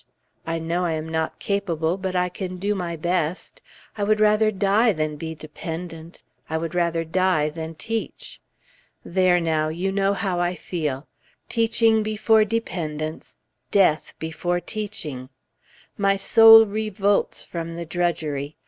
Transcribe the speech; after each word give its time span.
I 0.47 0.57
know 0.57 0.83
I 0.83 0.93
am 0.93 1.07
not 1.07 1.37
capable, 1.37 1.95
but 1.95 2.15
I 2.15 2.27
can 2.27 2.57
do 2.57 2.73
my 2.73 2.95
best. 2.95 3.61
I 3.95 4.03
would 4.03 4.19
rather 4.19 4.49
die 4.49 4.93
than 4.93 5.15
be 5.15 5.35
dependent; 5.35 6.23
I 6.49 6.57
would 6.57 6.73
rather 6.73 7.03
die 7.03 7.49
than 7.51 7.75
teach. 7.75 8.41
There 9.05 9.39
now, 9.39 9.67
you 9.67 9.91
know 9.91 10.15
how 10.15 10.39
I 10.39 10.55
feel! 10.55 11.05
Teaching 11.49 12.01
before 12.01 12.45
dependence, 12.45 13.37
death 13.69 14.15
before 14.17 14.59
teaching. 14.59 15.29
My 15.99 16.17
soul 16.17 16.65
revolts 16.65 17.43
from 17.45 17.75
the 17.75 17.85
drudgery. 17.85 18.57